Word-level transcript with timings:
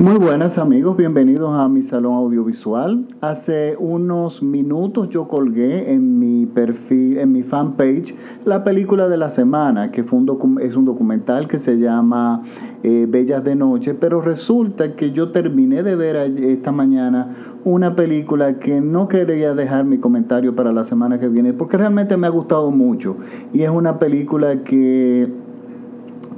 Muy 0.00 0.18
buenas 0.18 0.58
amigos, 0.58 0.96
bienvenidos 0.96 1.56
a 1.56 1.68
mi 1.68 1.80
salón 1.80 2.14
audiovisual. 2.14 3.06
Hace 3.20 3.76
unos 3.78 4.42
minutos 4.42 5.08
yo 5.08 5.28
colgué 5.28 5.92
en 5.92 6.18
mi 6.18 6.46
perfil, 6.46 7.18
en 7.18 7.30
mi 7.30 7.44
fanpage, 7.44 8.16
la 8.44 8.64
película 8.64 9.08
de 9.08 9.16
la 9.16 9.30
semana, 9.30 9.92
que 9.92 10.02
fue 10.02 10.18
un 10.18 10.58
es 10.60 10.74
un 10.74 10.84
documental 10.84 11.46
que 11.46 11.60
se 11.60 11.78
llama 11.78 12.42
eh, 12.82 13.06
Bellas 13.08 13.44
de 13.44 13.54
Noche, 13.54 13.94
pero 13.94 14.20
resulta 14.20 14.96
que 14.96 15.12
yo 15.12 15.30
terminé 15.30 15.84
de 15.84 15.94
ver 15.94 16.16
esta 16.16 16.72
mañana 16.72 17.32
una 17.64 17.94
película 17.94 18.58
que 18.58 18.80
no 18.80 19.06
quería 19.06 19.54
dejar 19.54 19.84
mi 19.84 19.98
comentario 19.98 20.56
para 20.56 20.72
la 20.72 20.82
semana 20.82 21.20
que 21.20 21.28
viene, 21.28 21.52
porque 21.52 21.76
realmente 21.76 22.16
me 22.16 22.26
ha 22.26 22.30
gustado 22.30 22.72
mucho. 22.72 23.16
Y 23.52 23.62
es 23.62 23.70
una 23.70 24.00
película 24.00 24.64
que, 24.64 25.32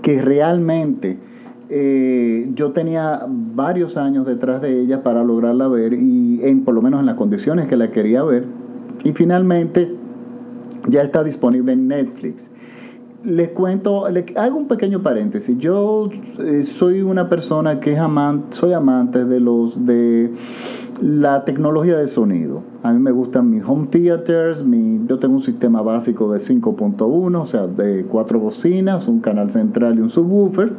que 0.02 0.20
realmente 0.20 1.18
eh, 1.69 2.48
yo 2.55 2.71
tenía 2.71 3.27
varios 3.29 3.96
años 3.96 4.25
detrás 4.25 4.62
de 4.62 4.80
ella 4.80 5.02
para 5.02 5.24
lograrla 5.24 5.66
ver 5.66 5.95
y 5.95 6.41
en, 6.43 6.65
por 6.65 6.74
lo 6.74 6.83
menos 6.83 7.01
en 7.01 7.07
las 7.07 7.16
condiciones 7.16 7.66
que 7.66 7.77
la 7.77 7.91
quería 7.91 8.23
ver. 8.23 8.45
Y 9.02 9.12
finalmente 9.12 9.95
ya 10.88 11.02
está 11.02 11.24
disponible 11.24 11.73
en 11.73 11.88
Netflix. 11.88 12.51
Les 13.24 13.48
cuento, 13.48 14.09
les 14.10 14.24
hago 14.37 14.57
un 14.57 14.69
pequeño 14.69 15.02
paréntesis. 15.02 15.59
Yo 15.59 16.09
eh, 16.38 16.62
soy 16.62 17.02
una 17.02 17.29
persona 17.29 17.80
que 17.80 17.95
es 17.95 17.98
amante, 17.98 18.57
soy 18.57 18.73
amante 18.73 19.24
de 19.24 19.41
los 19.41 19.85
de 19.85 20.30
la 21.02 21.45
tecnología 21.45 21.98
de 21.98 22.07
sonido. 22.07 22.62
A 22.85 22.93
mí 22.93 23.01
me 23.01 23.10
gustan 23.10 23.51
mis 23.51 23.65
home 23.65 23.88
theaters, 23.88 24.62
mi, 24.62 25.01
yo 25.09 25.19
tengo 25.19 25.35
un 25.35 25.43
sistema 25.43 25.83
básico 25.83 26.33
de 26.33 26.38
5.1, 26.38 27.41
o 27.41 27.45
sea, 27.45 27.66
de 27.66 28.05
cuatro 28.05 28.38
bocinas, 28.38 29.09
un 29.09 29.21
canal 29.21 29.51
central 29.51 29.98
y 29.98 30.02
un 30.02 30.09
subwoofer 30.09 30.73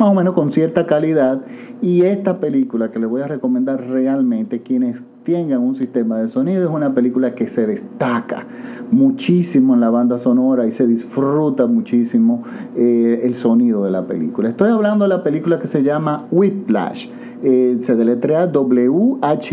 más 0.00 0.08
o 0.08 0.14
menos 0.14 0.34
con 0.34 0.50
cierta 0.50 0.86
calidad. 0.86 1.42
Y 1.82 2.02
esta 2.02 2.40
película 2.40 2.90
que 2.90 2.98
les 2.98 3.08
voy 3.08 3.20
a 3.20 3.28
recomendar 3.28 3.86
realmente, 3.88 4.62
quienes 4.62 5.00
tengan 5.24 5.60
un 5.60 5.74
sistema 5.74 6.18
de 6.18 6.28
sonido, 6.28 6.64
es 6.64 6.70
una 6.74 6.94
película 6.94 7.34
que 7.34 7.46
se 7.46 7.66
destaca 7.66 8.46
muchísimo 8.90 9.74
en 9.74 9.80
la 9.80 9.90
banda 9.90 10.18
sonora 10.18 10.66
y 10.66 10.72
se 10.72 10.86
disfruta 10.86 11.66
muchísimo 11.66 12.42
eh, 12.76 13.20
el 13.24 13.34
sonido 13.34 13.84
de 13.84 13.90
la 13.90 14.06
película. 14.06 14.48
Estoy 14.48 14.70
hablando 14.70 15.04
de 15.04 15.10
la 15.10 15.22
película 15.22 15.60
que 15.60 15.66
se 15.66 15.82
llama 15.82 16.26
Whiplash. 16.30 17.08
Eh, 17.42 17.76
se 17.78 17.94
deletrea 17.94 18.46
W-H-I-P. 18.46 19.50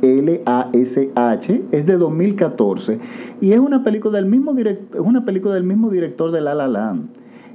L-A-S-H, 0.00 1.64
es 1.72 1.84
de 1.84 1.96
2014 1.96 3.00
y 3.40 3.50
es 3.50 3.58
una 3.58 3.82
película 3.82 4.16
del 4.16 4.26
mismo, 4.26 4.56
es 4.56 4.78
una 5.00 5.24
película 5.24 5.54
del 5.54 5.64
mismo 5.64 5.90
director 5.90 6.30
de 6.30 6.40
La 6.40 6.54
La 6.54 6.68
Land. 6.68 7.08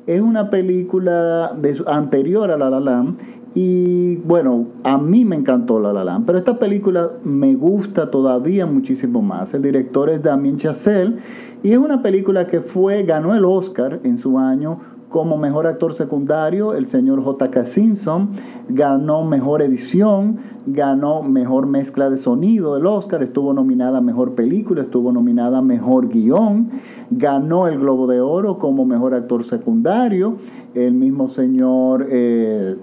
Es 0.06 0.20
una 0.20 0.50
película 0.50 1.56
anterior 1.88 2.52
a 2.52 2.58
La 2.58 2.70
La 2.70 2.82
Land 2.82 3.18
y 3.56 4.18
bueno, 4.18 4.68
a 4.84 4.98
mí 4.98 5.23
me 5.23 5.36
encantó 5.38 5.80
La 5.80 5.94
La 5.94 6.04
Land, 6.04 6.26
pero 6.26 6.38
esta 6.38 6.60
película 6.60 7.12
me 7.23 7.56
gusta 7.56 8.12
todavía 8.12 8.66
muchísimo 8.66 9.22
más. 9.22 9.54
El 9.54 9.62
director 9.62 10.10
es 10.10 10.22
Damien 10.22 10.58
Chazelle 10.58 11.18
y 11.62 11.72
es 11.72 11.78
una 11.78 12.02
película 12.02 12.48
que 12.48 12.60
fue 12.60 13.04
ganó 13.04 13.34
el 13.34 13.45
Oscar 13.45 14.02
en 14.04 14.18
su 14.18 14.38
año 14.38 14.82
como 15.14 15.38
mejor 15.38 15.67
actor 15.67 15.94
secundario, 15.94 16.73
el 16.73 16.88
señor 16.88 17.23
J.K. 17.23 17.66
Simpson 17.66 18.31
ganó 18.67 19.23
mejor 19.23 19.61
edición, 19.61 20.39
ganó 20.66 21.22
mejor 21.22 21.67
mezcla 21.67 22.09
de 22.09 22.17
sonido 22.17 22.78
el 22.78 22.88
Oscar, 22.88 23.22
estuvo 23.22 23.53
nominada 23.53 24.00
a 24.00 24.02
mejor 24.02 24.33
película, 24.33 24.81
estuvo 24.81 25.11
nominada 25.11 25.59
a 25.59 25.61
mejor 25.61 26.09
guion, 26.09 26.72
ganó 27.11 27.67
el 27.67 27.78
Globo 27.78 28.08
de 28.08 28.22
Oro 28.22 28.58
como 28.58 28.86
mejor 28.86 29.14
actor 29.14 29.44
secundario, 29.44 30.38
el 30.73 30.95
mismo 30.95 31.27
señor. 31.27 32.08
Eh, 32.09 32.75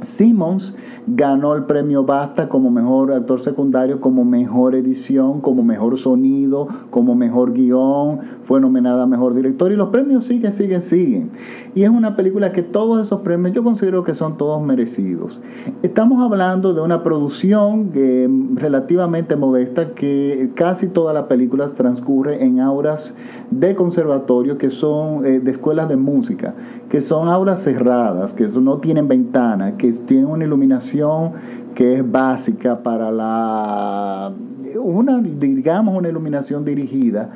Simmons 0.00 0.74
ganó 1.06 1.54
el 1.54 1.64
premio 1.64 2.04
BAFTA 2.04 2.48
como 2.48 2.70
mejor 2.70 3.12
actor 3.12 3.40
secundario, 3.40 4.00
como 4.00 4.24
mejor 4.24 4.74
edición, 4.74 5.40
como 5.40 5.62
mejor 5.62 5.96
sonido, 5.98 6.68
como 6.90 7.14
mejor 7.14 7.52
guion, 7.52 8.20
fue 8.42 8.60
nominada 8.60 9.04
a 9.04 9.06
mejor 9.06 9.34
director 9.34 9.70
y 9.72 9.76
los 9.76 9.88
premios 9.90 10.24
siguen, 10.24 10.52
siguen, 10.52 10.80
siguen. 10.80 11.30
Y 11.74 11.82
es 11.84 11.90
una 11.90 12.16
película 12.16 12.52
que 12.52 12.62
todos 12.62 13.06
esos 13.06 13.20
premios 13.20 13.52
yo 13.52 13.62
considero 13.62 14.04
que 14.04 14.14
son 14.14 14.36
todos 14.36 14.62
merecidos. 14.62 15.40
Estamos 15.82 16.22
hablando 16.22 16.74
de 16.74 16.80
una 16.80 17.02
producción 17.02 17.90
eh, 17.94 18.28
relativamente 18.54 19.36
modesta 19.36 19.94
que 19.94 20.50
casi 20.54 20.88
todas 20.88 21.14
las 21.14 21.24
películas 21.24 21.74
transcurre 21.74 22.44
en 22.44 22.60
aulas 22.60 23.14
de 23.50 23.74
conservatorio 23.74 24.58
que 24.58 24.70
son 24.70 25.24
eh, 25.24 25.40
de 25.40 25.50
escuelas 25.50 25.88
de 25.88 25.96
música, 25.96 26.54
que 26.88 27.00
son 27.00 27.28
aulas 27.28 27.62
cerradas, 27.62 28.32
que 28.34 28.46
no 28.46 28.78
tienen 28.78 29.08
ventana, 29.08 29.76
que 29.76 29.85
tienen 29.92 30.26
una 30.26 30.44
iluminación 30.44 31.32
que 31.74 31.96
es 31.96 32.10
básica 32.10 32.82
para 32.82 33.10
la 33.10 34.32
una 34.80 35.20
digamos 35.20 35.96
una 35.96 36.08
iluminación 36.08 36.64
dirigida 36.64 37.30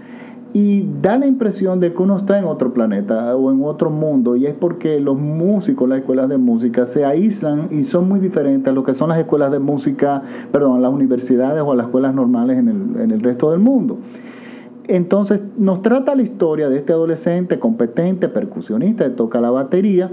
y 0.52 0.84
da 1.00 1.16
la 1.16 1.26
impresión 1.26 1.78
de 1.78 1.92
que 1.92 2.02
uno 2.02 2.16
está 2.16 2.38
en 2.38 2.44
otro 2.44 2.72
planeta 2.72 3.36
o 3.36 3.52
en 3.52 3.62
otro 3.62 3.90
mundo 3.90 4.34
y 4.34 4.46
es 4.46 4.54
porque 4.54 4.98
los 4.98 5.16
músicos, 5.16 5.88
las 5.88 6.00
escuelas 6.00 6.28
de 6.28 6.38
música 6.38 6.86
se 6.86 7.04
aíslan 7.04 7.68
y 7.70 7.84
son 7.84 8.08
muy 8.08 8.18
diferentes 8.18 8.68
a 8.68 8.74
lo 8.74 8.82
que 8.82 8.92
son 8.92 9.10
las 9.10 9.18
escuelas 9.18 9.52
de 9.52 9.60
música, 9.60 10.22
perdón, 10.50 10.82
las 10.82 10.92
universidades 10.92 11.62
o 11.64 11.74
las 11.74 11.86
escuelas 11.86 12.14
normales 12.14 12.58
en 12.58 12.68
el, 12.68 13.00
en 13.00 13.10
el 13.12 13.20
resto 13.20 13.50
del 13.52 13.60
mundo. 13.60 13.98
Entonces 14.88 15.40
nos 15.56 15.82
trata 15.82 16.16
la 16.16 16.22
historia 16.22 16.68
de 16.68 16.78
este 16.78 16.92
adolescente 16.92 17.60
competente, 17.60 18.28
percusionista, 18.28 19.04
que 19.04 19.10
toca 19.10 19.40
la 19.40 19.50
batería, 19.50 20.10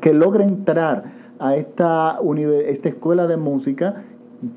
que 0.00 0.12
logra 0.12 0.44
entrar 0.44 1.15
a 1.38 1.56
esta, 1.56 2.18
esta 2.66 2.88
escuela 2.88 3.26
de 3.26 3.36
música 3.36 4.04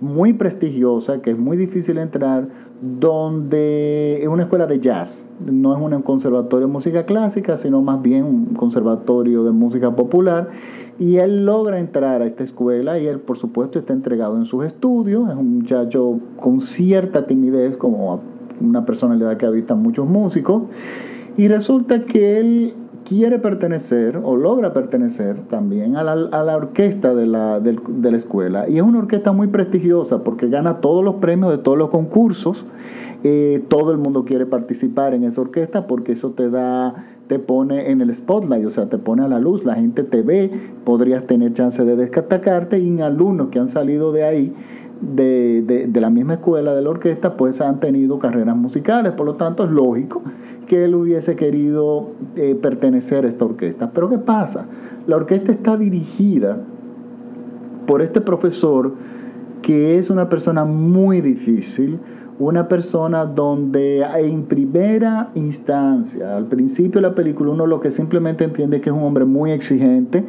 muy 0.01 0.34
prestigiosa, 0.34 1.22
que 1.22 1.31
es 1.31 1.38
muy 1.38 1.57
difícil 1.57 1.97
entrar, 1.97 2.47
donde 2.81 4.22
es 4.22 4.28
una 4.28 4.44
escuela 4.44 4.66
de 4.66 4.79
jazz, 4.79 5.25
no 5.45 5.75
es 5.75 5.81
un 5.81 6.01
conservatorio 6.01 6.67
de 6.67 6.73
música 6.73 7.06
clásica, 7.06 7.57
sino 7.57 7.81
más 7.81 8.01
bien 8.01 8.23
un 8.23 8.45
conservatorio 8.56 9.44
de 9.44 9.51
música 9.51 9.95
popular. 9.95 10.50
Y 10.97 11.17
él 11.17 11.45
logra 11.45 11.79
entrar 11.79 12.22
a 12.22 12.25
esta 12.25 12.44
escuela 12.44 13.00
y 13.00 13.07
él, 13.07 13.19
por 13.19 13.38
supuesto, 13.38 13.79
está 13.79 13.94
entregado 13.94 14.38
en 14.38 14.46
sus 14.46 14.66
estudios, 14.66 15.29
es 15.29 15.35
un 15.35 15.59
muchacho 15.59 16.19
con 16.40 16.61
cierta 16.61 17.25
timidez, 17.25 17.78
como 17.78 18.22
una 18.61 18.85
personalidad 18.85 19.38
que 19.38 19.46
habita 19.46 19.75
muchos 19.75 20.07
músicos, 20.07 20.63
y 21.38 21.47
resulta 21.47 22.03
que 22.03 22.40
él 22.40 22.73
quiere 23.06 23.40
pertenecer 23.40 24.20
o 24.24 24.36
logra 24.36 24.74
pertenecer 24.74 25.40
también 25.48 25.96
a 25.96 26.04
la, 26.04 26.56
orquesta 26.56 27.14
de 27.14 27.26
la, 27.26 27.60
de 27.60 28.12
la, 28.12 28.18
escuela. 28.18 28.70
Y 28.70 28.78
es 28.78 28.82
una 28.84 29.00
orquesta 29.00 29.32
muy 29.32 29.48
prestigiosa 29.48 30.24
porque 30.24 30.48
gana 30.48 30.82
todos 30.82 31.04
los 31.04 31.16
premios 31.16 31.52
de 31.52 31.58
todos 31.58 31.78
los 31.78 31.90
concursos. 31.90 32.66
Eh, 33.24 33.64
todo 33.68 33.92
el 33.92 33.98
mundo 33.98 34.24
quiere 34.24 34.46
participar 34.46 35.14
en 35.14 35.24
esa 35.24 35.42
orquesta 35.42 35.88
porque 35.88 36.14
eso 36.14 36.32
te 36.32 36.50
da 36.50 37.06
te 37.28 37.38
pone 37.38 37.92
en 37.92 38.02
el 38.02 38.14
spotlight, 38.16 38.66
o 38.66 38.72
sea, 38.72 38.90
te 38.90 38.98
pone 38.98 39.24
a 39.24 39.28
la 39.28 39.40
luz, 39.40 39.64
la 39.64 39.76
gente 39.76 40.04
te 40.04 40.24
ve, 40.24 40.52
podrías 40.84 41.28
tener 41.28 41.54
chance 41.54 41.86
de 41.86 41.96
destacarte 41.96 42.80
y 42.80 43.00
alumnos 43.02 43.50
que 43.50 43.59
han 43.59 43.68
salido 43.68 44.12
de 44.12 44.24
ahí 44.24 44.56
de, 45.00 45.62
de, 45.62 46.02
la 46.02 46.09
misma 46.09 46.34
escuela 46.36 46.74
de 46.74 46.82
la 46.82 46.90
orquesta, 46.90 47.38
pues 47.38 47.62
han 47.62 47.80
tenido 47.80 48.20
carreras 48.20 48.58
musicales. 48.58 49.14
Por 49.14 49.28
lo 49.28 49.36
tanto, 49.36 49.64
es 49.64 49.70
lógico 49.70 50.24
que 50.69 50.85
él 50.85 50.96
hubiese 50.96 51.35
querido 51.35 52.12
eh, 52.38 52.56
pertenecer 52.56 53.25
a 53.25 53.28
esta 53.28 53.44
orquesta. 53.44 53.91
Pero 53.91 54.07
¿qué 54.07 54.19
pasa? 54.19 54.68
La 55.06 55.18
orquesta 55.18 55.52
está 55.52 55.75
dirigida 55.75 56.59
por 57.85 58.02
este 58.02 58.22
profesor 58.22 58.94
que 59.62 59.97
es 59.97 60.09
una 60.09 60.29
persona 60.29 60.63
muy 60.63 61.19
difícil, 61.19 62.00
una 62.40 62.69
persona 62.69 63.25
donde 63.25 64.06
en 64.18 64.44
primera 64.44 65.31
instancia, 65.35 66.38
al 66.38 66.46
principio 66.46 67.02
de 67.02 67.09
la 67.09 67.16
película, 67.16 67.52
uno 67.52 67.68
lo 67.68 67.81
que 67.81 67.91
simplemente 67.91 68.46
entiende 68.46 68.79
que 68.79 68.90
es 68.90 68.96
un 68.96 69.03
hombre 69.03 69.25
muy 69.25 69.52
exigente, 69.52 70.24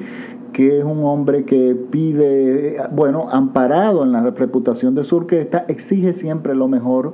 que 0.52 0.78
es 0.78 0.84
un 0.84 1.04
hombre 1.04 1.44
que 1.44 1.76
pide, 1.90 2.76
bueno, 2.90 3.28
amparado 3.30 4.02
en 4.02 4.10
la 4.10 4.22
reputación 4.30 4.96
de 4.96 5.04
su 5.04 5.16
orquesta, 5.16 5.64
exige 5.68 6.12
siempre 6.12 6.56
lo 6.56 6.66
mejor 6.66 7.12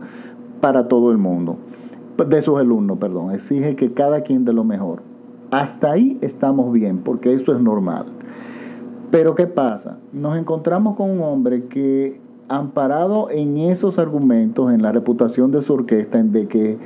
para 0.61 0.89
todo 0.89 1.11
el 1.11 1.19
mundo, 1.19 1.59
de 2.17 2.43
sus 2.43 2.59
alumnos, 2.59 2.99
perdón, 2.99 3.33
exige 3.33 3.77
que 3.77 3.93
cada 3.93 4.23
quien 4.23 4.45
dé 4.45 4.53
lo 4.53 4.65
mejor. 4.65 5.03
Hasta 5.51 5.93
ahí 5.93 6.19
estamos 6.23 6.73
bien, 6.73 6.99
porque 6.99 7.33
eso 7.33 7.55
es 7.55 7.61
normal. 7.61 8.07
Pero 9.11 9.35
¿qué 9.35 9.47
pasa? 9.47 9.99
Nos 10.13 10.37
encontramos 10.37 10.97
con 10.97 11.11
un 11.11 11.23
hombre 11.23 11.65
que, 11.67 12.21
amparado 12.49 13.31
en 13.31 13.57
esos 13.57 13.99
argumentos, 13.99 14.73
en 14.73 14.83
la 14.83 14.93
reputación 14.93 15.53
de 15.53 15.63
su 15.63 15.75
orquesta, 15.75 16.19
en 16.19 16.33
de 16.33 16.49
que, 16.49 16.79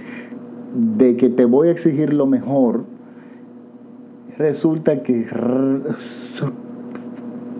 de 0.74 1.16
que 1.16 1.30
te 1.30 1.44
voy 1.44 1.68
a 1.68 1.70
exigir 1.70 2.12
lo 2.12 2.26
mejor, 2.26 2.84
resulta 4.36 5.02
que 5.02 5.26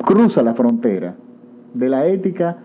cruza 0.04 0.42
la 0.42 0.54
frontera 0.54 1.16
de 1.74 1.88
la 1.88 2.06
ética 2.06 2.58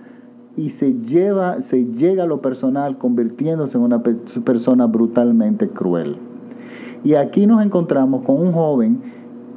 y 0.58 0.70
se 0.70 0.94
lleva, 0.94 1.62
se 1.62 1.86
llega 1.86 2.24
a 2.24 2.28
lo 2.28 2.42
personal 2.42 2.98
convirtiéndose 2.98 3.78
en 3.78 3.84
una 3.84 4.02
persona 4.02 4.86
brutalmente 4.88 5.70
cruel. 5.70 6.18
Y 7.04 7.16
aquí 7.16 7.46
nos 7.46 7.64
encontramos 7.64 8.24
con 8.24 8.40
un 8.40 8.54
joven 8.54 9.02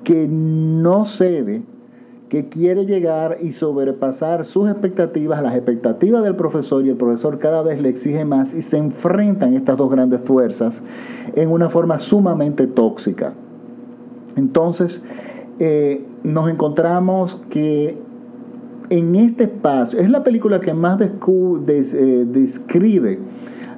que 0.05 0.27
no 0.29 1.05
cede 1.06 1.62
que 2.29 2.49
quiere 2.49 2.85
llegar 2.85 3.39
y 3.41 3.53
sobrepasar 3.53 4.45
sus 4.45 4.69
expectativas, 4.69 5.43
las 5.43 5.55
expectativas 5.55 6.23
del 6.23 6.37
profesor 6.37 6.85
y 6.85 6.91
el 6.91 6.97
profesor 6.97 7.39
cada 7.39 7.62
vez 7.62 7.81
le 7.81 7.89
exige 7.89 8.25
más 8.25 8.53
y 8.53 8.61
se 8.61 8.77
enfrentan 8.77 9.55
estas 9.55 9.77
dos 9.79 9.91
grandes 9.91 10.21
fuerzas 10.21 10.83
en 11.35 11.50
una 11.50 11.71
forma 11.71 11.99
sumamente 11.99 12.67
tóxica. 12.67 13.33
Entonces, 14.37 15.03
eh, 15.59 16.05
nos 16.23 16.50
encontramos 16.50 17.39
que 17.49 17.99
en 18.90 19.14
este 19.17 19.44
espacio, 19.44 19.99
es 19.99 20.11
la 20.11 20.25
película 20.25 20.61
que 20.61 20.73
más 20.75 21.00
eh, 21.00 22.26
describe 22.31 23.19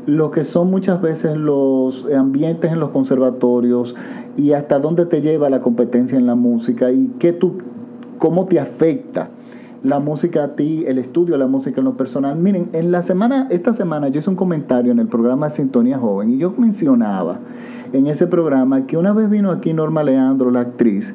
lo 0.07 0.31
que 0.31 0.45
son 0.45 0.71
muchas 0.71 1.01
veces 1.01 1.37
los 1.37 2.07
ambientes 2.13 2.73
en 2.73 2.81
los 2.81 2.91
conservatorios 2.91 3.95
y 4.37 4.53
hasta 4.53 4.79
dónde 4.79 5.07
te 5.07 5.21
lleva 5.21 5.51
la 5.51 5.61
competencia 5.61 6.17
en 6.19 6.27
la 6.27 6.35
música 6.35 6.91
y 6.91 7.11
qué 7.19 7.33
tú 7.33 7.59
cómo 8.19 8.47
te 8.47 8.61
afecta 8.61 9.31
la 9.83 9.99
música 9.99 10.45
a 10.45 10.57
ti, 10.57 10.85
el 10.87 10.99
estudio 10.99 11.33
de 11.33 11.39
la 11.39 11.47
música 11.47 11.81
en 11.81 11.87
lo 11.87 11.97
personal. 11.97 12.37
Miren, 12.37 12.69
en 12.75 12.93
la 12.93 13.03
semana, 13.03 13.47
esta 13.51 13.73
semana 13.73 14.09
yo 14.09 14.19
hice 14.19 14.29
un 14.29 14.37
comentario 14.37 14.93
en 14.93 14.99
el 14.99 15.09
programa 15.09 15.49
Sintonía 15.49 15.99
Joven 15.99 16.31
y 16.31 16.39
yo 16.39 16.53
mencionaba 16.57 17.39
en 17.93 18.07
ese 18.07 18.27
programa 18.27 18.87
que 18.87 18.99
una 18.99 19.13
vez 19.13 19.31
vino 19.31 19.51
aquí 19.51 19.73
Norma 19.73 20.03
Leandro, 20.03 20.51
la 20.51 20.61
actriz, 20.61 21.15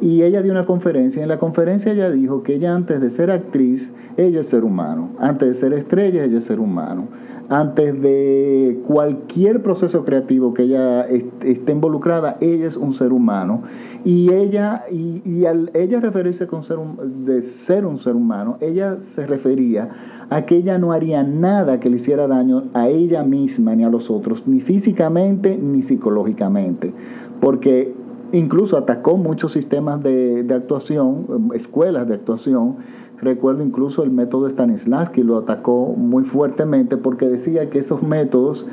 y 0.00 0.22
ella 0.22 0.42
dio 0.42 0.52
una 0.52 0.66
conferencia. 0.66 1.22
En 1.22 1.28
la 1.28 1.38
conferencia 1.38 1.92
ella 1.92 2.10
dijo 2.10 2.42
que 2.42 2.54
ella 2.54 2.74
antes 2.74 3.00
de 3.00 3.10
ser 3.10 3.30
actriz, 3.30 3.92
ella 4.16 4.40
es 4.40 4.48
ser 4.48 4.64
humano. 4.64 5.10
Antes 5.18 5.48
de 5.48 5.54
ser 5.54 5.72
estrella, 5.72 6.24
ella 6.24 6.38
es 6.38 6.44
ser 6.44 6.60
humano 6.60 7.08
antes 7.48 8.00
de 8.00 8.80
cualquier 8.86 9.62
proceso 9.62 10.04
creativo 10.04 10.54
que 10.54 10.62
ella 10.62 11.02
esté 11.02 11.72
involucrada, 11.72 12.36
ella 12.40 12.66
es 12.66 12.76
un 12.76 12.94
ser 12.94 13.12
humano. 13.12 13.62
Y 14.04 14.32
ella, 14.32 14.82
y, 14.90 15.44
al 15.44 15.70
ella 15.74 16.00
referirse 16.00 16.46
con 16.46 16.62
ser 16.62 16.78
de 16.78 17.42
ser 17.42 17.86
un 17.86 17.98
ser 17.98 18.16
humano, 18.16 18.56
ella 18.60 19.00
se 19.00 19.26
refería 19.26 19.90
a 20.30 20.42
que 20.42 20.56
ella 20.56 20.78
no 20.78 20.92
haría 20.92 21.22
nada 21.22 21.80
que 21.80 21.90
le 21.90 21.96
hiciera 21.96 22.26
daño 22.26 22.64
a 22.74 22.88
ella 22.88 23.22
misma 23.22 23.74
ni 23.74 23.84
a 23.84 23.90
los 23.90 24.10
otros, 24.10 24.46
ni 24.46 24.60
físicamente 24.60 25.58
ni 25.60 25.82
psicológicamente. 25.82 26.92
Porque 27.40 27.94
incluso 28.36 28.76
atacó 28.76 29.16
muchos 29.16 29.52
sistemas 29.52 30.02
de, 30.02 30.46
actuación, 30.50 31.50
escuelas 31.54 32.06
de 32.08 32.14
actuación, 32.14 32.76
Recuerdo 33.24 33.62
incluso 33.62 34.02
el 34.02 34.10
método 34.10 34.50
Stanislavski 34.50 35.22
lo 35.22 35.38
atacó 35.38 35.94
muy 35.96 36.24
fuertemente 36.24 36.96
porque 36.96 37.26
decía 37.28 37.70
que 37.70 37.78
esos 37.78 38.02
métodos 38.02 38.66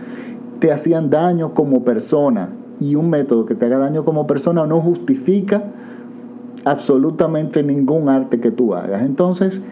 te 0.59 0.71
hacían 0.71 1.09
daño 1.09 1.53
como 1.53 1.83
persona 1.83 2.49
y 2.79 2.95
un 2.95 3.09
método 3.09 3.45
que 3.45 3.55
te 3.55 3.65
haga 3.65 3.77
daño 3.77 4.03
como 4.03 4.27
persona 4.27 4.65
no 4.65 4.81
justifica 4.81 5.63
absolutamente 6.65 7.63
ningún 7.63 8.09
arte 8.09 8.39
que 8.39 8.51
tú 8.51 8.73
hagas. 8.73 9.03
Entonces, 9.03 9.63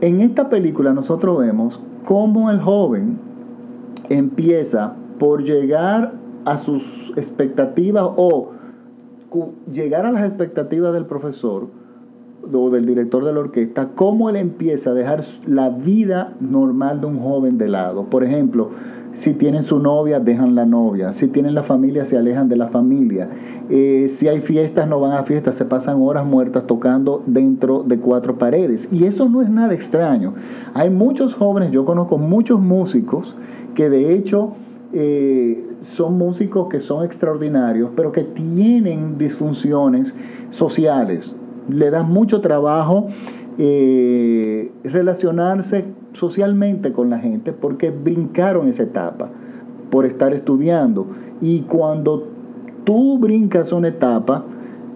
en 0.00 0.20
esta 0.20 0.48
película 0.48 0.92
nosotros 0.92 1.38
vemos 1.38 1.80
cómo 2.04 2.50
el 2.50 2.60
joven 2.60 3.18
empieza 4.10 4.94
por 5.18 5.42
llegar 5.42 6.14
a 6.44 6.56
sus 6.56 7.12
expectativas 7.16 8.04
o 8.16 8.50
llegar 9.72 10.06
a 10.06 10.12
las 10.12 10.24
expectativas 10.24 10.92
del 10.92 11.06
profesor 11.06 11.68
o 12.52 12.70
del 12.70 12.86
director 12.86 13.24
de 13.24 13.32
la 13.32 13.40
orquesta, 13.40 13.90
cómo 13.94 14.30
él 14.30 14.36
empieza 14.36 14.90
a 14.90 14.94
dejar 14.94 15.22
la 15.46 15.70
vida 15.70 16.34
normal 16.40 17.00
de 17.00 17.06
un 17.06 17.18
joven 17.18 17.58
de 17.58 17.68
lado. 17.68 18.04
Por 18.04 18.24
ejemplo, 18.24 18.70
si 19.12 19.32
tienen 19.32 19.62
su 19.62 19.78
novia, 19.78 20.20
dejan 20.20 20.54
la 20.54 20.64
novia. 20.64 21.12
Si 21.12 21.28
tienen 21.28 21.54
la 21.54 21.62
familia, 21.62 22.04
se 22.04 22.16
alejan 22.16 22.48
de 22.48 22.56
la 22.56 22.68
familia. 22.68 23.28
Eh, 23.68 24.06
si 24.08 24.28
hay 24.28 24.40
fiestas, 24.40 24.86
no 24.86 25.00
van 25.00 25.12
a 25.12 25.24
fiestas, 25.24 25.56
se 25.56 25.64
pasan 25.64 26.00
horas 26.00 26.24
muertas 26.24 26.66
tocando 26.66 27.22
dentro 27.26 27.82
de 27.82 27.98
cuatro 27.98 28.38
paredes. 28.38 28.88
Y 28.92 29.04
eso 29.04 29.28
no 29.28 29.42
es 29.42 29.50
nada 29.50 29.74
extraño. 29.74 30.34
Hay 30.74 30.90
muchos 30.90 31.34
jóvenes, 31.34 31.72
yo 31.72 31.84
conozco 31.84 32.18
muchos 32.18 32.60
músicos 32.60 33.34
que 33.74 33.88
de 33.88 34.14
hecho 34.14 34.52
eh, 34.92 35.66
son 35.80 36.16
músicos 36.18 36.68
que 36.68 36.80
son 36.80 37.04
extraordinarios, 37.04 37.90
pero 37.94 38.12
que 38.12 38.24
tienen 38.24 39.18
disfunciones 39.18 40.14
sociales 40.50 41.34
le 41.68 41.90
da 41.90 42.02
mucho 42.02 42.40
trabajo 42.40 43.08
eh, 43.58 44.72
relacionarse 44.84 45.84
socialmente 46.12 46.92
con 46.92 47.10
la 47.10 47.18
gente 47.18 47.52
porque 47.52 47.90
brincaron 47.90 48.68
esa 48.68 48.84
etapa 48.84 49.30
por 49.90 50.04
estar 50.04 50.32
estudiando. 50.32 51.06
Y 51.40 51.60
cuando 51.60 52.26
tú 52.84 53.18
brincas 53.18 53.72
una 53.72 53.88
etapa 53.88 54.44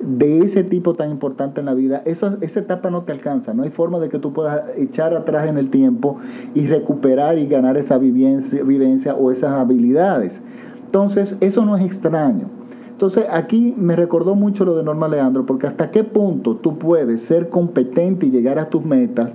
de 0.02 0.40
ese 0.40 0.64
tipo 0.64 0.94
tan 0.94 1.10
importante 1.10 1.60
en 1.60 1.66
la 1.66 1.74
vida, 1.74 2.02
esa, 2.04 2.38
etapa 2.40 2.90
no 2.90 3.02
te 3.02 3.12
alcanza. 3.12 3.54
No 3.54 3.62
hay 3.62 3.70
forma 3.70 3.98
de 3.98 4.08
que 4.08 4.18
tú 4.18 4.32
puedas 4.32 4.62
echar 4.76 5.14
atrás 5.14 5.48
en 5.48 5.58
el 5.58 5.70
tiempo 5.70 6.18
y 6.54 6.66
recuperar 6.66 7.38
y 7.38 7.46
ganar 7.46 7.76
esa 7.76 7.98
vivencia, 7.98 8.62
vivencia 8.62 9.14
o 9.14 9.30
esas 9.30 9.52
habilidades. 9.52 10.42
Entonces, 10.84 11.36
eso 11.40 11.64
no 11.64 11.76
es 11.76 11.84
extraño. 11.84 12.48
Entonces 12.90 13.24
aquí 13.32 13.74
me 13.76 13.96
recordó 13.96 14.36
mucho 14.36 14.64
lo 14.64 14.76
de 14.76 14.84
Norma 14.84 15.08
Leandro, 15.08 15.44
porque 15.44 15.66
hasta 15.66 15.90
qué 15.90 16.04
punto 16.04 16.56
tú 16.56 16.78
puedes 16.78 17.22
ser 17.22 17.48
competente 17.48 18.26
y 18.26 18.30
llegar 18.30 18.60
a 18.60 18.68
tus 18.68 18.84
metas 18.84 19.30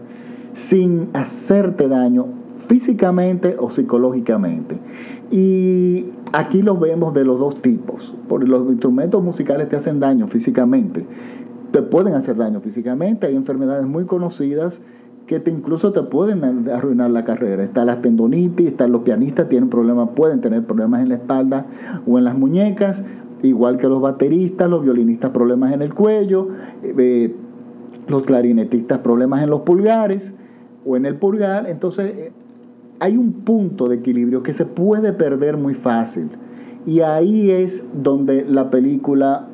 sin 0.53 1.09
hacerte 1.13 1.89
daño 1.89 2.27
físicamente 2.67 3.57
o 3.59 3.69
psicológicamente. 3.69 4.79
Y 5.31 6.05
aquí 6.33 6.61
lo 6.61 6.77
vemos 6.77 7.13
de 7.13 7.23
los 7.23 7.39
dos 7.39 7.61
tipos, 7.61 8.13
porque 8.27 8.47
los 8.47 8.67
instrumentos 8.69 9.23
musicales 9.23 9.69
te 9.69 9.75
hacen 9.75 9.99
daño 9.99 10.27
físicamente, 10.27 11.05
te 11.71 11.81
pueden 11.81 12.13
hacer 12.13 12.35
daño 12.35 12.61
físicamente, 12.61 13.27
hay 13.27 13.35
enfermedades 13.35 13.85
muy 13.85 14.05
conocidas 14.05 14.81
que 15.27 15.41
te 15.41 15.51
incluso 15.51 15.91
te 15.91 16.01
pueden 16.03 16.69
arruinar 16.69 17.11
la 17.11 17.25
carrera. 17.25 17.61
Está 17.61 17.83
la 17.83 18.01
tendonitis, 18.01 18.67
están 18.67 18.93
los 18.93 19.01
pianistas 19.01 19.49
tienen 19.49 19.69
problemas, 19.69 20.09
pueden 20.15 20.39
tener 20.39 20.65
problemas 20.65 21.01
en 21.01 21.09
la 21.09 21.15
espalda 21.15 21.65
o 22.07 22.17
en 22.17 22.23
las 22.23 22.37
muñecas, 22.37 23.03
igual 23.43 23.77
que 23.77 23.87
los 23.87 24.01
bateristas, 24.01 24.69
los 24.69 24.81
violinistas 24.83 25.31
problemas 25.31 25.73
en 25.73 25.81
el 25.81 25.93
cuello, 25.93 26.47
eh, 26.81 27.35
los 28.07 28.23
clarinetistas 28.23 28.99
problemas 28.99 29.43
en 29.43 29.49
los 29.49 29.61
pulgares 29.61 30.33
o 30.85 30.95
en 30.95 31.05
el 31.05 31.17
pulgar. 31.17 31.67
Entonces 31.67 32.17
eh, 32.17 32.31
hay 32.99 33.17
un 33.17 33.31
punto 33.31 33.87
de 33.87 33.97
equilibrio 33.97 34.43
que 34.43 34.53
se 34.53 34.65
puede 34.65 35.13
perder 35.13 35.57
muy 35.57 35.73
fácil. 35.73 36.29
Y 36.85 37.01
ahí 37.01 37.51
es 37.51 37.83
donde 37.93 38.45
la 38.45 38.69
película 38.71 39.47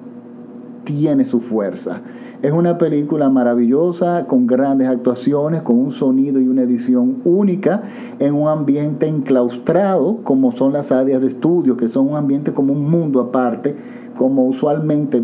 tiene 0.83 1.25
su 1.25 1.39
fuerza. 1.39 2.01
Es 2.41 2.51
una 2.51 2.77
película 2.77 3.29
maravillosa, 3.29 4.25
con 4.27 4.47
grandes 4.47 4.89
actuaciones, 4.89 5.61
con 5.61 5.79
un 5.79 5.91
sonido 5.91 6.41
y 6.41 6.47
una 6.49 6.63
edición 6.63 7.21
única, 7.23 7.83
en 8.19 8.33
un 8.33 8.49
ambiente 8.49 9.07
enclaustrado, 9.07 10.17
como 10.23 10.51
son 10.51 10.73
las 10.73 10.91
áreas 10.91 11.21
de 11.21 11.27
estudio, 11.27 11.77
que 11.77 11.87
son 11.87 12.09
un 12.09 12.17
ambiente 12.17 12.51
como 12.51 12.73
un 12.73 12.89
mundo 12.89 13.21
aparte, 13.21 13.75
como 14.17 14.45
usualmente 14.45 15.23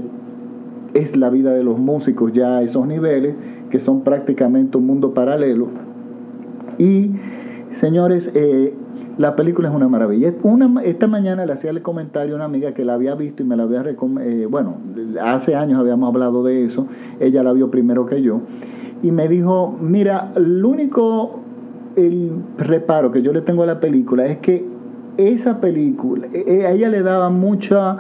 es 0.94 1.18
la 1.18 1.30
vida 1.30 1.52
de 1.52 1.64
los 1.64 1.78
músicos 1.78 2.32
ya 2.32 2.58
a 2.58 2.62
esos 2.62 2.88
niveles, 2.88 3.36
que 3.70 3.82
son 3.82 4.02
prácticamente 4.02 4.78
un 4.78 4.88
mundo 4.88 5.14
paralelo. 5.14 5.68
Y, 6.78 7.12
señores, 7.74 8.32
eh, 8.34 8.74
la 9.18 9.36
película 9.36 9.70
es 9.70 9.76
una 9.76 9.88
maravilla. 9.88 10.34
Esta 10.84 11.08
mañana 11.08 11.46
le 11.46 11.54
hacía 11.54 11.72
el 11.72 11.82
comentario 11.82 12.34
a 12.34 12.36
una 12.38 12.46
amiga 12.46 12.74
que 12.74 12.86
la 12.86 12.94
había 12.94 13.16
visto 13.16 13.44
y 13.44 13.46
me 13.46 13.58
la 13.58 13.64
había 13.64 13.84
recomendado. 13.84 14.30
Eh, 14.30 14.46
bueno, 14.46 14.78
hace 15.22 15.56
años 15.56 15.80
habíamos 15.80 16.14
hablado 16.14 16.44
de 16.44 16.64
eso. 16.64 16.88
Ella 17.20 17.44
la 17.44 17.52
vio 17.54 17.70
primero 17.70 18.06
que 18.06 18.22
yo. 18.22 18.42
Y 19.04 19.12
me 19.12 19.28
dijo, 19.28 19.78
mira, 19.82 20.32
el 20.36 20.64
único 20.64 21.42
el 21.96 22.32
reparo 22.58 23.12
que 23.12 23.22
yo 23.22 23.34
le 23.34 23.42
tengo 23.42 23.64
a 23.64 23.66
la 23.66 23.80
película 23.80 24.26
es 24.26 24.38
que 24.38 24.66
esa 25.18 25.60
película, 25.60 26.28
e, 26.34 26.44
e, 26.48 26.66
a 26.66 26.72
ella 26.72 26.90
le 26.90 27.02
daba 27.02 27.30
mucha, 27.30 27.98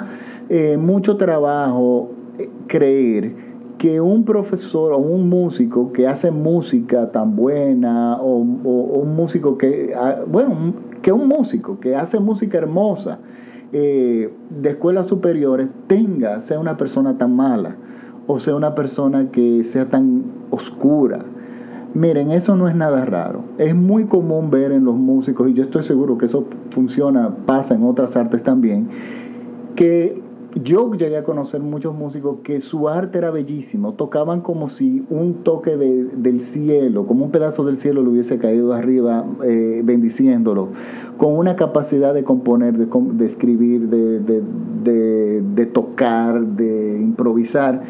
eh, 0.47 0.77
mucho 0.77 1.17
trabajo 1.17 2.11
eh, 2.38 2.49
creer 2.67 3.48
que 3.79 4.00
un 4.00 4.25
profesor 4.25 4.93
o 4.93 4.98
un 4.98 5.27
músico 5.27 5.91
que 5.91 6.07
hace 6.07 6.29
música 6.29 7.12
tan 7.12 7.36
buena 7.36 8.17
o, 8.21 8.38
un 8.38 9.15
músico 9.15 9.57
que, 9.57 9.95
ah, 9.98 10.17
bueno, 10.27 10.75
que 11.01 11.12
un 11.12 11.27
músico 11.27 11.79
que 11.79 11.95
hace 11.95 12.19
música 12.19 12.59
hermosa 12.59 13.19
eh, 13.74 14.31
de 14.50 14.69
escuelas 14.69 15.07
superiores 15.07 15.69
tenga, 15.88 16.39
sea 16.39 16.59
una 16.59 16.77
persona 16.77 17.17
tan 17.17 17.36
mala 17.36 17.77
o 18.31 18.38
sea 18.38 18.55
una 18.55 18.75
persona 18.75 19.31
que 19.31 19.63
sea 19.63 19.89
tan 19.89 20.24
oscura. 20.51 21.25
Miren, 21.95 22.29
eso 22.29 22.55
no 22.55 22.69
es 22.69 22.75
nada 22.75 23.03
raro. 23.03 23.43
Es 23.57 23.74
muy 23.74 24.05
común 24.05 24.51
ver 24.51 24.71
en 24.71 24.86
los 24.86 24.95
músicos, 24.95 25.50
y 25.50 25.53
yo 25.55 25.63
estoy 25.63 25.81
seguro 25.81 26.19
que 26.19 26.27
eso 26.27 26.45
funciona, 26.69 27.36
pasa 27.48 27.74
en 27.74 27.83
otras 27.83 28.15
artes 28.15 28.43
también, 28.43 28.88
que 29.75 30.21
yo 30.55 30.91
llegué 30.93 31.17
a 31.17 31.23
conocer 31.23 31.61
muchos 31.61 31.93
músicos 31.93 32.37
que 32.43 32.59
su 32.61 32.89
arte 32.89 33.19
era 33.19 33.29
bellísimo, 33.29 33.93
tocaban 33.93 34.41
como 34.41 34.67
si 34.67 35.05
un 35.09 35.43
toque 35.43 35.77
del 35.77 36.41
cielo, 36.41 37.05
como 37.05 37.25
un 37.25 37.31
pedazo 37.31 37.63
del 37.63 37.77
cielo 37.77 38.01
le 38.01 38.09
hubiese 38.09 38.39
caído 38.39 38.73
arriba 38.73 39.25
eh, 39.43 39.81
bendiciéndolo, 39.83 40.69
con 41.17 41.37
una 41.37 41.55
capacidad 41.55 42.13
de 42.13 42.23
componer, 42.23 42.77
de, 42.77 43.25
escribir, 43.25 43.89
de, 43.89 44.41
de, 45.41 45.65
tocar, 45.67 46.41
de 46.41 46.99
improvisar, 46.99 47.83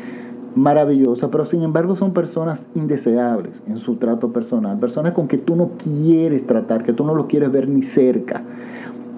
maravillosas, 0.55 1.29
pero 1.29 1.45
sin 1.45 1.61
embargo 1.63 1.95
son 1.95 2.13
personas 2.13 2.67
indeseables 2.75 3.63
en 3.67 3.77
su 3.77 3.95
trato 3.95 4.33
personal, 4.33 4.79
personas 4.79 5.13
con 5.13 5.27
que 5.27 5.37
tú 5.37 5.55
no 5.55 5.71
quieres 5.77 6.45
tratar, 6.45 6.83
que 6.83 6.91
tú 6.91 7.05
no 7.05 7.15
lo 7.15 7.27
quieres 7.27 7.51
ver 7.51 7.69
ni 7.69 7.83
cerca. 7.83 8.43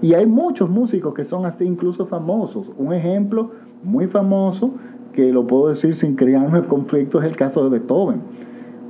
Y 0.02 0.16
hay 0.16 0.26
muchos 0.26 0.70
músicos 0.70 1.14
que 1.14 1.24
son 1.24 1.46
así, 1.46 1.64
incluso 1.64 2.06
famosos. 2.06 2.72
Un 2.78 2.94
ejemplo 2.94 3.52
muy 3.84 4.08
famoso, 4.08 4.72
que 5.14 5.32
lo 5.32 5.46
puedo 5.46 5.70
decir 5.70 5.96
sin 5.96 6.16
crearme 6.16 6.60
el 6.60 6.66
conflicto, 6.66 7.20
es 7.20 7.26
el 7.26 7.36
caso 7.36 7.64
de 7.64 7.70
Beethoven. 7.70 8.22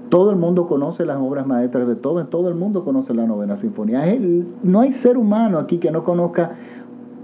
Todo 0.10 0.32
el 0.32 0.38
mundo 0.38 0.68
conoce 0.68 1.06
las 1.06 1.18
obras 1.18 1.48
maestras 1.48 1.88
de 1.88 1.94
Beethoven, 1.94 2.27
todo 2.27 2.50
el 2.50 2.56
mundo 2.56 2.84
conoce 2.84 3.13
la 3.13 3.25
novena 3.25 3.56
sinfonía. 3.56 4.03
no 4.63 4.82
hay 4.82 4.94
ser 4.94 5.18
humano 5.18 5.58
aquí 5.58 5.77
que 5.77 5.91
no 5.91 6.03
conozca, 6.03 6.51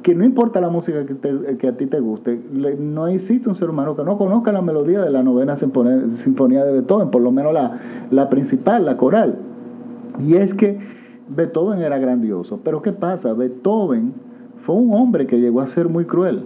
que 0.03 0.15
no 0.15 0.23
importa 0.23 0.61
la 0.61 0.69
música 0.69 1.05
que, 1.05 1.67
a 1.67 1.75
ti 1.75 1.85
te 1.85 1.99
guste, 1.99 2.41
no 2.79 3.07
existe 3.07 3.49
un 3.49 3.55
ser 3.55 3.69
humano 3.69 3.95
que 3.95 4.03
no 4.03 4.17
conozca 4.17 4.53
la 4.53 4.61
melodía 4.61 5.01
de 5.01 5.09
la 5.09 5.21
novena 5.21 5.55
sinfonía 5.55 6.63
de 6.63 6.71
Beethoven, 6.71 7.11
por 7.11 7.21
lo 7.21 7.31
menos 7.31 7.53
la, 7.53 7.77
la 8.09 8.29
principal, 8.29 8.85
la 8.85 8.95
coral. 8.95 9.37
Y 10.19 10.35
es 10.35 10.53
que 10.53 10.79
Beethoven 11.29 11.81
era 11.81 11.97
grandioso, 11.97 12.59
pero 12.63 12.81
¿qué 12.81 12.93
pasa? 12.93 13.33
Beethoven 13.33 14.13
fue 14.59 14.75
un 14.75 14.93
hombre 14.93 15.27
que 15.27 15.39
llegó 15.39 15.61
a 15.61 15.67
ser 15.67 15.89
muy 15.89 16.05
cruel. 16.05 16.43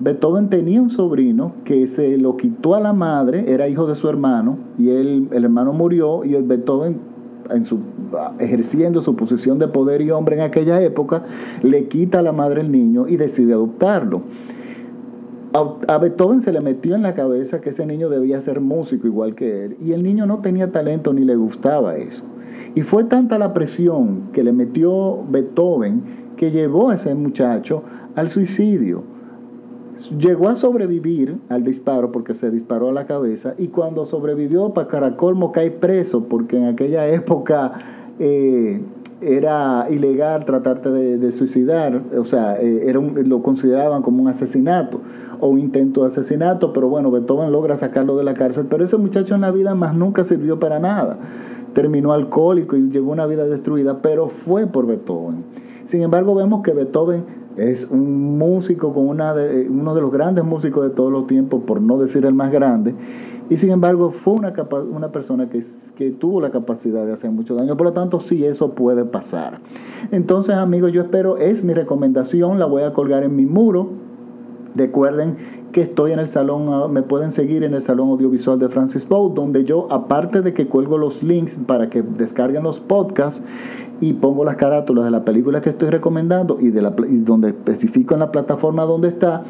Beethoven 0.00 0.48
tenía 0.48 0.80
un 0.80 0.90
sobrino 0.90 1.52
que 1.64 1.86
se 1.86 2.16
lo 2.18 2.36
quitó 2.36 2.74
a 2.74 2.80
la 2.80 2.92
madre, 2.92 3.52
era 3.52 3.68
hijo 3.68 3.86
de 3.86 3.96
su 3.96 4.08
hermano, 4.08 4.58
y 4.78 4.90
él, 4.90 5.28
el 5.32 5.44
hermano 5.44 5.72
murió, 5.72 6.24
y 6.24 6.40
Beethoven, 6.40 6.98
en 7.50 7.64
su, 7.64 7.80
ejerciendo 8.38 9.00
su 9.00 9.16
posición 9.16 9.58
de 9.58 9.66
poder 9.66 10.02
y 10.02 10.10
hombre 10.10 10.36
en 10.36 10.42
aquella 10.42 10.80
época, 10.82 11.24
le 11.62 11.88
quita 11.88 12.20
a 12.20 12.22
la 12.22 12.32
madre 12.32 12.60
el 12.60 12.70
niño 12.70 13.08
y 13.08 13.16
decide 13.16 13.54
adoptarlo. 13.54 14.22
A, 15.52 15.98
Beethoven 15.98 16.40
se 16.40 16.52
le 16.52 16.60
metió 16.60 16.94
en 16.94 17.02
la 17.02 17.14
cabeza 17.14 17.60
que 17.60 17.70
ese 17.70 17.86
niño 17.86 18.10
debía 18.10 18.40
ser 18.40 18.60
músico 18.60 19.06
igual 19.06 19.34
que 19.34 19.64
él, 19.64 19.76
y 19.80 19.92
el 19.92 20.02
niño 20.02 20.26
no 20.26 20.40
tenía 20.40 20.72
talento 20.72 21.12
ni 21.12 21.24
le 21.24 21.36
gustaba 21.36 21.96
eso. 21.96 22.24
Y 22.74 22.82
fue 22.82 23.04
tanta 23.04 23.38
la 23.38 23.54
presión 23.54 24.28
que 24.32 24.44
le 24.44 24.52
metió 24.52 25.22
Beethoven 25.30 26.02
que 26.36 26.50
llevó 26.50 26.90
a 26.90 26.94
ese 26.94 27.14
muchacho 27.14 27.82
al 28.14 28.28
suicidio. 28.28 29.02
Llegó 30.16 30.48
a 30.48 30.56
sobrevivir 30.56 31.38
al 31.48 31.64
disparo 31.64 32.12
porque 32.12 32.34
se 32.34 32.50
disparó 32.50 32.90
a 32.90 32.92
la 32.92 33.06
cabeza 33.06 33.54
y 33.58 33.68
cuando 33.68 34.06
sobrevivió, 34.06 34.72
para 34.72 34.86
Caracolmo 34.86 35.50
cae 35.50 35.70
preso 35.70 36.24
porque 36.24 36.56
en 36.56 36.66
aquella 36.66 37.08
época 37.08 37.72
eh, 38.20 38.80
era 39.20 39.86
ilegal 39.90 40.44
tratarte 40.44 40.90
de, 40.90 41.32
suicidar, 41.32 42.02
o 42.16 42.24
sea, 42.24 42.60
eh, 42.60 42.82
era 42.86 43.00
lo 43.00 43.42
consideraban 43.42 44.02
como 44.02 44.22
un 44.22 44.28
asesinato 44.28 45.00
o 45.40 45.48
un 45.48 45.58
intento 45.58 46.02
de 46.02 46.08
asesinato, 46.08 46.72
pero 46.72 46.88
bueno, 46.88 47.10
Beethoven 47.10 47.50
logra 47.52 47.76
sacarlo 47.76 48.16
de 48.16 48.24
la 48.24 48.34
cárcel, 48.34 48.66
pero 48.70 48.84
ese 48.84 48.96
muchacho 48.96 49.34
en 49.34 49.40
la 49.40 49.50
vida 49.50 49.74
más 49.74 49.94
nunca 49.94 50.24
sirvió 50.24 50.58
para 50.58 50.78
nada 50.78 51.18
terminó 51.78 52.12
alcohólico 52.12 52.76
y 52.76 52.90
llevó 52.90 53.12
una 53.12 53.26
vida 53.26 53.46
destruida, 53.46 54.02
pero 54.02 54.28
fue 54.28 54.66
por 54.66 54.86
Beethoven. 54.86 55.44
Sin 55.84 56.02
embargo, 56.02 56.34
vemos 56.34 56.62
que 56.62 56.72
Beethoven 56.72 57.24
es 57.56 57.88
un 57.90 58.36
músico 58.38 58.92
con 58.92 59.08
una 59.08 59.34
de, 59.34 59.68
uno 59.68 59.94
de 59.94 60.00
los 60.00 60.12
grandes 60.12 60.44
músicos 60.44 60.84
de 60.84 60.90
todos 60.90 61.12
los 61.12 61.26
tiempos, 61.26 61.62
por 61.64 61.80
no 61.80 61.98
decir 61.98 62.24
el 62.26 62.34
más 62.34 62.50
grande, 62.50 62.94
y 63.50 63.56
sin 63.56 63.70
embargo 63.70 64.10
fue 64.10 64.34
una, 64.34 64.52
una 64.90 65.10
persona 65.10 65.48
que, 65.48 65.60
que 65.96 66.10
tuvo 66.10 66.40
la 66.40 66.50
capacidad 66.50 67.06
de 67.06 67.12
hacer 67.12 67.30
mucho 67.30 67.54
daño. 67.54 67.76
Por 67.76 67.86
lo 67.86 67.92
tanto, 67.92 68.20
sí, 68.20 68.44
eso 68.44 68.72
puede 68.72 69.04
pasar. 69.04 69.60
Entonces, 70.10 70.54
amigos, 70.54 70.92
yo 70.92 71.02
espero, 71.02 71.38
es 71.38 71.64
mi 71.64 71.72
recomendación, 71.72 72.58
la 72.58 72.66
voy 72.66 72.82
a 72.82 72.92
colgar 72.92 73.22
en 73.22 73.36
mi 73.36 73.46
muro. 73.46 73.88
Recuerden 74.74 75.36
que 75.72 75.80
estoy 75.80 76.12
en 76.12 76.18
el 76.18 76.28
salón, 76.28 76.68
ah, 76.72 76.88
me 76.88 77.02
pueden 77.02 77.30
seguir 77.30 77.64
en 77.64 77.74
el 77.74 77.80
salón 77.80 78.10
audiovisual 78.10 78.58
de 78.58 78.68
Francis 78.68 79.04
Poe, 79.04 79.32
donde 79.34 79.64
yo, 79.64 79.86
aparte 79.90 80.42
de 80.42 80.52
que 80.52 80.66
cuelgo 80.66 80.98
los 80.98 81.22
links 81.22 81.58
para 81.66 81.88
que 81.88 82.02
descarguen 82.02 82.62
los 82.62 82.80
podcasts 82.80 83.42
y 84.00 84.14
pongo 84.14 84.44
las 84.44 84.56
carátulas 84.56 85.04
de 85.04 85.10
la 85.10 85.24
película 85.24 85.60
que 85.60 85.70
estoy 85.70 85.90
recomendando 85.90 86.58
y, 86.60 86.70
de 86.70 86.82
la, 86.82 86.94
y 87.08 87.18
donde 87.18 87.48
especifico 87.48 88.14
en 88.14 88.20
la 88.20 88.30
plataforma 88.30 88.84
donde 88.84 89.08
está, 89.08 89.42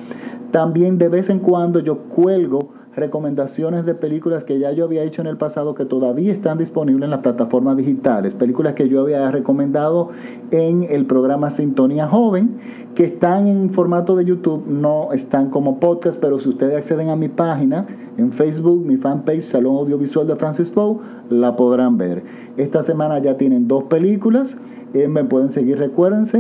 también 0.51 0.99
de 0.99 1.09
vez 1.09 1.29
en 1.29 1.41
cuando 1.41 1.81
yo 1.81 1.99
cuelgo 1.99 2.71
recomendaciones 2.99 3.87
de 3.87 3.95
películas 3.95 4.45
que 4.45 4.59
ya 4.59 4.73
yo 4.73 4.85
había 4.85 5.03
hecho 5.03 5.21
en 5.21 5.27
el 5.29 5.37
pasado 5.37 5.75
que 5.75 5.85
todavía 5.85 6.33
están 6.33 6.59
disponibles 6.59 7.05
en 7.05 7.11
las 7.11 7.21
plataformas 7.21 7.77
digitales, 7.77 8.35
películas 8.35 8.75
que 8.75 8.89
yo 8.89 9.03
había 9.03 9.31
recomendado 9.31 10.11
en 10.51 10.87
el 10.89 11.07
programa 11.07 11.51
Sintonía 11.51 12.09
Joven, 12.09 12.59
que 12.95 13.05
están 13.05 13.47
en 13.47 13.71
formato 13.71 14.17
de 14.17 14.25
YouTube, 14.25 14.67
no 14.67 15.13
están 15.13 15.51
como 15.51 15.81
podcast, 15.81 16.19
pero 16.21 16.39
si 16.39 16.49
ustedes 16.49 16.77
acceden 16.77 17.09
a 17.11 17.17
mi 17.17 17.29
página 17.29 17.87
en 18.17 18.33
Facebook, 18.33 18.85
mi 18.85 18.97
fanpage 18.97 19.43
Salón 19.43 19.77
Audiovisual 19.77 20.27
de 20.27 20.37
Francis 20.37 20.71
Poe, 20.71 20.99
la 21.31 21.57
podrán 21.57 21.97
ver. 21.97 22.25
Esta 22.57 22.83
semana 22.83 23.19
ya 23.21 23.37
tienen 23.37 23.69
dos 23.69 23.85
películas. 23.85 24.59
Eh, 24.95 25.07
me 25.07 25.23
pueden 25.23 25.51
seguir, 25.51 25.79
recuérdense, 25.79 26.39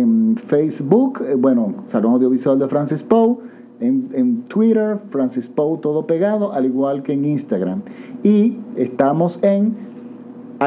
en 0.00 0.36
Facebook, 0.36 1.22
eh, 1.26 1.34
bueno, 1.36 1.74
Salón 1.86 2.12
Audiovisual 2.12 2.58
de 2.58 2.68
Francis 2.68 3.02
Poe 3.02 3.38
en, 3.80 4.42
Twitter, 4.44 4.98
Francis 5.10 5.48
Poe, 5.48 5.78
todo 5.78 6.06
pegado, 6.06 6.52
al 6.52 6.66
igual 6.66 7.02
que 7.02 7.12
en 7.12 7.24
Instagram. 7.24 7.82
Y 8.22 8.58
estamos 8.76 9.38
en 9.42 9.76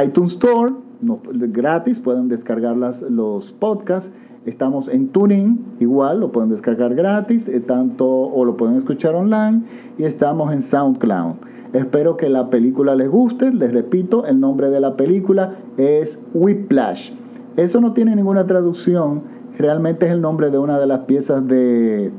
iTunes 0.03 0.33
Store, 0.33 0.73
gratis, 1.01 1.99
pueden 1.99 2.27
descargar 2.27 2.75
los 2.75 3.51
podcasts. 3.51 4.13
Estamos 4.45 4.87
en 4.87 5.09
Tuning, 5.09 5.59
igual, 5.79 6.19
lo 6.19 6.31
pueden 6.31 6.49
descargar 6.49 6.95
gratis, 6.95 7.47
eh, 7.47 7.59
tanto 7.59 8.07
o 8.07 8.43
lo 8.43 8.57
pueden 8.57 8.75
escuchar 8.75 9.13
online. 9.13 9.63
Y 9.99 10.03
estamos 10.03 10.51
en 10.51 10.63
SoundCloud. 10.63 11.35
Espero 11.73 12.17
que 12.17 12.27
la 12.27 12.49
película 12.49 12.95
les 12.95 13.09
guste. 13.09 13.53
Les 13.53 13.71
repito, 13.71 14.25
el 14.25 14.39
nombre 14.39 14.69
de 14.69 14.79
la 14.79 14.97
película 14.97 15.57
es 15.77 16.19
Whiplash. 16.33 17.11
Eso 17.55 17.81
no 17.81 17.93
tiene 17.93 18.15
ninguna 18.15 18.47
traducción. 18.47 19.21
Realmente 19.57 20.07
es 20.07 20.11
el 20.11 20.21
nombre 20.21 20.49
de 20.49 20.57
una 20.57 20.79
de 20.79 20.87
las 20.87 21.01
piezas 21.01 21.45
de 21.47 22.11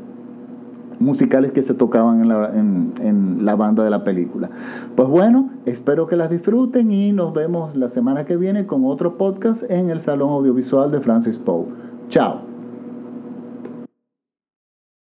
musicales 1.02 1.52
que 1.52 1.62
se 1.62 1.74
tocaban 1.74 2.22
en 2.22 2.28
la, 2.28 2.50
en, 2.54 3.44
la 3.44 3.56
banda 3.56 3.84
de 3.84 3.90
la 3.90 4.04
película. 4.04 4.50
Pues 4.94 5.08
bueno, 5.08 5.50
espero 5.66 6.06
que 6.06 6.16
las 6.16 6.30
disfruten 6.30 6.92
y 6.92 7.12
nos 7.12 7.32
vemos 7.34 7.76
la 7.76 7.88
semana 7.88 8.24
que 8.24 8.36
viene 8.36 8.66
con 8.66 8.84
otro 8.84 9.18
podcast 9.18 9.68
en 9.70 9.90
el 9.90 10.00
Salón 10.00 10.30
Audiovisual 10.30 10.90
de 10.90 11.00
Francis 11.00 11.38
Poe. 11.38 11.66
Chao. 12.08 12.51